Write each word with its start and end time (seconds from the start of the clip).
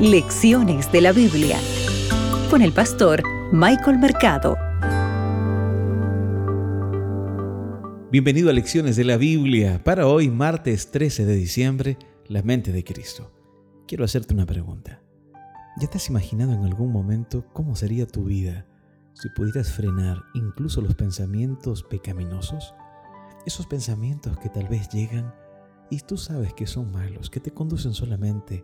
Lecciones 0.00 0.92
de 0.92 1.00
la 1.00 1.12
Biblia 1.12 1.58
con 2.50 2.60
el 2.60 2.70
pastor 2.70 3.22
Michael 3.50 3.98
Mercado. 3.98 4.54
Bienvenido 8.12 8.50
a 8.50 8.52
Lecciones 8.52 8.96
de 8.96 9.04
la 9.04 9.16
Biblia. 9.16 9.82
Para 9.82 10.06
hoy, 10.06 10.28
martes 10.28 10.90
13 10.90 11.24
de 11.24 11.34
diciembre, 11.34 11.98
la 12.26 12.42
mente 12.42 12.72
de 12.72 12.84
Cristo. 12.84 13.32
Quiero 13.88 14.04
hacerte 14.04 14.34
una 14.34 14.44
pregunta. 14.44 15.00
¿Ya 15.80 15.88
te 15.88 15.96
has 15.96 16.10
imaginado 16.10 16.52
en 16.52 16.64
algún 16.64 16.92
momento 16.92 17.46
cómo 17.54 17.74
sería 17.74 18.06
tu 18.06 18.24
vida 18.24 18.66
si 19.14 19.30
pudieras 19.30 19.72
frenar 19.72 20.22
incluso 20.34 20.82
los 20.82 20.94
pensamientos 20.94 21.82
pecaminosos? 21.82 22.74
Esos 23.46 23.66
pensamientos 23.66 24.36
que 24.40 24.50
tal 24.50 24.68
vez 24.68 24.90
llegan 24.90 25.34
y 25.88 26.00
tú 26.00 26.18
sabes 26.18 26.52
que 26.52 26.66
son 26.66 26.92
malos, 26.92 27.30
que 27.30 27.40
te 27.40 27.50
conducen 27.50 27.94
solamente 27.94 28.62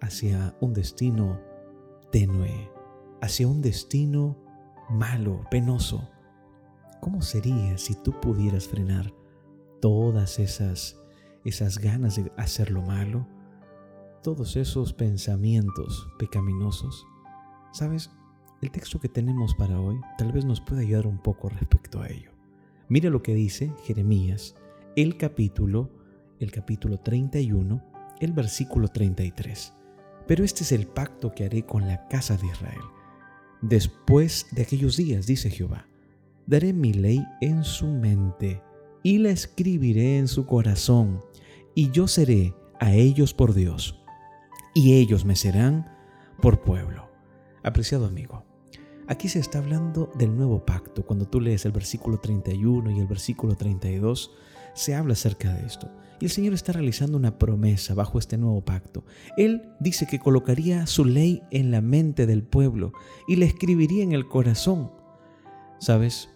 hacia 0.00 0.56
un 0.60 0.72
destino 0.72 1.40
tenue, 2.10 2.70
hacia 3.20 3.48
un 3.48 3.62
destino 3.62 4.36
malo, 4.88 5.44
penoso. 5.50 6.08
¿Cómo 7.00 7.22
sería 7.22 7.78
si 7.78 7.94
tú 7.94 8.12
pudieras 8.20 8.66
frenar 8.66 9.12
todas 9.80 10.38
esas 10.38 11.00
esas 11.44 11.78
ganas 11.78 12.16
de 12.16 12.32
hacer 12.36 12.72
lo 12.72 12.82
malo, 12.82 13.26
todos 14.22 14.56
esos 14.56 14.92
pensamientos 14.92 16.08
pecaminosos? 16.18 17.06
¿Sabes? 17.72 18.10
El 18.62 18.70
texto 18.70 18.98
que 18.98 19.08
tenemos 19.08 19.54
para 19.54 19.80
hoy 19.80 20.00
tal 20.18 20.32
vez 20.32 20.44
nos 20.44 20.60
pueda 20.60 20.80
ayudar 20.80 21.06
un 21.06 21.18
poco 21.18 21.48
respecto 21.48 22.00
a 22.00 22.08
ello. 22.08 22.30
Mira 22.88 23.10
lo 23.10 23.22
que 23.22 23.34
dice 23.34 23.72
Jeremías, 23.84 24.54
el 24.96 25.16
capítulo 25.18 25.90
el 26.40 26.50
capítulo 26.50 26.98
31, 26.98 27.82
el 28.20 28.32
versículo 28.32 28.88
33. 28.88 29.72
Pero 30.26 30.44
este 30.44 30.64
es 30.64 30.72
el 30.72 30.86
pacto 30.86 31.32
que 31.32 31.44
haré 31.44 31.64
con 31.64 31.86
la 31.86 32.08
casa 32.08 32.36
de 32.36 32.46
Israel. 32.46 32.80
Después 33.62 34.46
de 34.52 34.62
aquellos 34.62 34.96
días, 34.96 35.26
dice 35.26 35.50
Jehová, 35.50 35.86
daré 36.46 36.72
mi 36.72 36.92
ley 36.92 37.24
en 37.40 37.64
su 37.64 37.86
mente 37.86 38.62
y 39.02 39.18
la 39.18 39.30
escribiré 39.30 40.18
en 40.18 40.26
su 40.26 40.46
corazón, 40.46 41.20
y 41.74 41.90
yo 41.90 42.08
seré 42.08 42.54
a 42.80 42.92
ellos 42.92 43.34
por 43.34 43.54
Dios, 43.54 44.02
y 44.74 44.94
ellos 44.94 45.24
me 45.24 45.36
serán 45.36 45.88
por 46.42 46.62
pueblo. 46.62 47.08
Apreciado 47.62 48.06
amigo, 48.06 48.44
aquí 49.06 49.28
se 49.28 49.38
está 49.38 49.58
hablando 49.58 50.10
del 50.18 50.36
nuevo 50.36 50.64
pacto. 50.64 51.04
Cuando 51.04 51.26
tú 51.26 51.40
lees 51.40 51.64
el 51.64 51.72
versículo 51.72 52.18
31 52.18 52.90
y 52.90 52.98
el 52.98 53.06
versículo 53.06 53.54
32, 53.54 54.32
se 54.76 54.94
habla 54.94 55.14
acerca 55.14 55.52
de 55.52 55.66
esto. 55.66 55.90
Y 56.20 56.26
el 56.26 56.30
Señor 56.30 56.54
está 56.54 56.72
realizando 56.72 57.18
una 57.18 57.38
promesa 57.38 57.94
bajo 57.94 58.18
este 58.18 58.38
nuevo 58.38 58.64
pacto. 58.64 59.04
Él 59.36 59.70
dice 59.80 60.06
que 60.06 60.20
colocaría 60.20 60.86
su 60.86 61.04
ley 61.04 61.42
en 61.50 61.70
la 61.70 61.80
mente 61.80 62.26
del 62.26 62.42
pueblo 62.44 62.92
y 63.26 63.36
la 63.36 63.46
escribiría 63.46 64.04
en 64.04 64.12
el 64.12 64.28
corazón. 64.28 64.92
¿Sabes? 65.78 66.30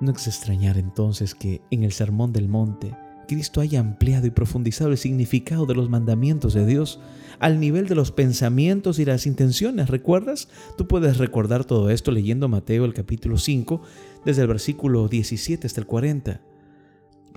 No 0.00 0.10
es 0.12 0.26
extrañar 0.26 0.76
entonces 0.76 1.34
que 1.34 1.62
en 1.70 1.84
el 1.84 1.92
Sermón 1.92 2.32
del 2.32 2.48
Monte 2.48 2.94
Cristo 3.28 3.60
haya 3.60 3.78
ampliado 3.78 4.26
y 4.26 4.30
profundizado 4.30 4.90
el 4.90 4.98
significado 4.98 5.66
de 5.66 5.74
los 5.74 5.88
mandamientos 5.88 6.54
de 6.54 6.66
Dios 6.66 6.98
al 7.38 7.60
nivel 7.60 7.86
de 7.86 7.94
los 7.94 8.10
pensamientos 8.10 8.98
y 8.98 9.04
las 9.04 9.26
intenciones. 9.26 9.88
¿Recuerdas? 9.88 10.48
Tú 10.76 10.88
puedes 10.88 11.18
recordar 11.18 11.64
todo 11.64 11.90
esto 11.90 12.10
leyendo 12.10 12.48
Mateo 12.48 12.84
el 12.84 12.94
capítulo 12.94 13.38
5, 13.38 13.82
desde 14.24 14.42
el 14.42 14.48
versículo 14.48 15.06
17 15.06 15.66
hasta 15.66 15.80
el 15.80 15.86
40. 15.86 16.40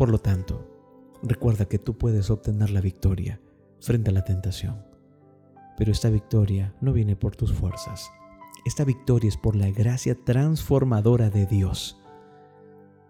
Por 0.02 0.10
lo 0.10 0.18
tanto, 0.18 0.68
recuerda 1.22 1.66
que 1.66 1.78
tú 1.78 1.96
puedes 1.96 2.32
obtener 2.32 2.72
la 2.72 2.82
victoria 2.82 3.40
frente 3.80 4.10
a 4.10 4.14
la 4.14 4.24
tentación. 4.24 4.84
Pero 5.78 5.92
esta 5.92 6.10
victoria 6.10 6.74
no 6.82 6.92
viene 6.92 7.16
por 7.16 7.36
tus 7.36 7.54
fuerzas. 7.54 8.10
Esta 8.66 8.84
victoria 8.84 9.28
es 9.28 9.38
por 9.38 9.56
la 9.56 9.70
gracia 9.70 10.16
transformadora 10.16 11.30
de 11.30 11.46
Dios. 11.46 12.02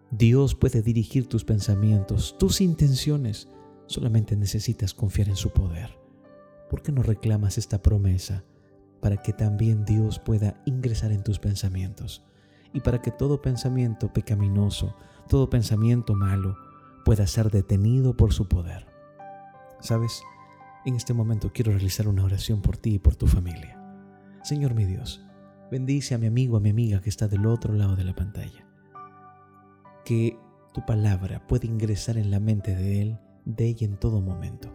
Dios 0.10 0.54
puede 0.54 0.82
dirigir 0.82 1.30
tus 1.30 1.46
pensamientos, 1.46 2.36
tus 2.38 2.60
intenciones. 2.60 3.48
Solamente 3.86 4.36
necesitas 4.36 4.94
confiar 4.94 5.30
en 5.30 5.38
su 5.38 5.52
poder. 5.52 5.98
¿Por 6.70 6.82
qué 6.82 6.92
no 6.92 7.04
reclamas 7.04 7.58
esta 7.58 7.82
promesa 7.82 8.44
para 9.00 9.16
que 9.16 9.32
también 9.32 9.86
Dios 9.86 10.20
pueda 10.20 10.62
ingresar 10.66 11.14
en 11.14 11.24
tus 11.24 11.40
pensamientos? 11.40 12.26
Y 12.74 12.82
para 12.82 13.02
que 13.02 13.12
todo 13.12 13.42
pensamiento 13.42 14.12
pecaminoso, 14.12 14.98
todo 15.30 15.50
pensamiento 15.50 16.16
malo, 16.16 16.58
pueda 17.04 17.28
ser 17.28 17.52
detenido 17.52 18.16
por 18.16 18.34
su 18.34 18.48
poder. 18.48 18.88
¿Sabes? 19.80 20.24
En 20.86 20.96
este 20.96 21.14
momento 21.14 21.52
quiero 21.54 21.72
realizar 21.72 22.08
una 22.08 22.24
oración 22.24 22.62
por 22.62 22.78
ti 22.78 22.96
y 22.96 23.00
por 23.00 23.16
tu 23.16 23.28
familia. 23.28 23.78
Señor 24.44 24.74
mi 24.74 24.86
Dios, 24.86 25.22
bendice 25.70 26.16
a 26.16 26.18
mi 26.18 26.28
amigo, 26.28 26.58
a 26.58 26.60
mi 26.60 26.70
amiga 26.70 27.02
que 27.02 27.10
está 27.10 27.28
del 27.28 27.46
otro 27.46 27.74
lado 27.74 27.96
de 27.96 28.04
la 28.04 28.16
pantalla. 28.16 28.68
Que 30.06 30.38
tu 30.74 30.86
palabra 30.86 31.46
pueda 31.48 31.68
ingresar 31.68 32.18
en 32.18 32.32
la 32.32 32.40
mente 32.40 32.76
de 32.76 33.02
él, 33.02 33.20
de 33.46 33.68
ella 33.68 33.86
en 33.86 33.98
todo 33.98 34.22
momento. 34.22 34.74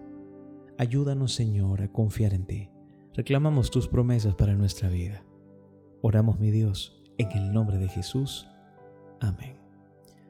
Ayúdanos, 0.79 1.33
Señor, 1.33 1.83
a 1.83 1.91
confiar 1.91 2.35
en 2.35 2.47
ti. 2.47 2.69
Reclamamos 3.15 3.71
tus 3.71 3.89
promesas 3.89 4.35
para 4.35 4.55
nuestra 4.55 4.89
vida. 4.91 5.25
Oramos, 6.03 6.39
mi 6.39 6.51
Dios, 6.51 7.03
en 7.17 7.33
el 7.33 7.53
nombre 7.53 7.79
de 7.79 7.89
Jesús. 7.89 8.47
Amén. 9.21 9.57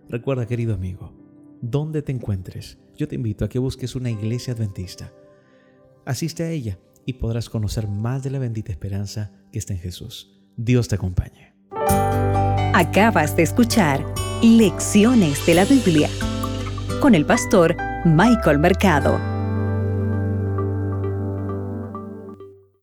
Recuerda, 0.08 0.46
querido 0.46 0.72
amigo, 0.74 1.12
donde 1.60 2.02
te 2.02 2.12
encuentres, 2.12 2.78
yo 2.96 3.08
te 3.08 3.14
invito 3.14 3.44
a 3.44 3.48
que 3.48 3.58
busques 3.58 3.94
una 3.94 4.10
iglesia 4.10 4.54
adventista. 4.54 5.12
Asiste 6.04 6.44
a 6.44 6.50
ella 6.50 6.78
y 7.04 7.14
podrás 7.14 7.48
conocer 7.48 7.88
más 7.88 8.22
de 8.22 8.30
la 8.30 8.38
bendita 8.38 8.72
esperanza 8.72 9.32
que 9.52 9.58
está 9.58 9.72
en 9.72 9.80
Jesús. 9.80 10.40
Dios 10.56 10.88
te 10.88 10.94
acompañe. 10.94 11.54
Acabas 12.74 13.36
de 13.36 13.42
escuchar 13.42 14.04
Lecciones 14.42 15.44
de 15.46 15.54
la 15.54 15.64
Biblia 15.64 16.10
con 17.00 17.14
el 17.14 17.24
pastor 17.24 17.76
Michael 18.04 18.58
Mercado. 18.58 19.35